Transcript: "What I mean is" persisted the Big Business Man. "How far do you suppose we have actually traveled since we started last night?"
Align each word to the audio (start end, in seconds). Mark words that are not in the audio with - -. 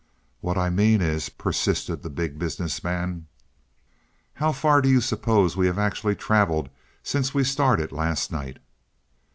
"What 0.39 0.57
I 0.57 0.71
mean 0.71 0.99
is" 0.99 1.29
persisted 1.45 2.01
the 2.01 2.09
Big 2.09 2.39
Business 2.39 2.83
Man. 2.83 3.27
"How 4.33 4.51
far 4.51 4.81
do 4.81 4.89
you 4.89 4.99
suppose 4.99 5.55
we 5.55 5.67
have 5.67 5.77
actually 5.77 6.15
traveled 6.15 6.69
since 7.03 7.35
we 7.35 7.43
started 7.43 7.91
last 7.91 8.31
night?" 8.31 8.57